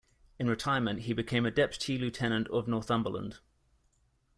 [0.39, 3.37] In retirement he became a Deputy Lieutenant of Northumberland.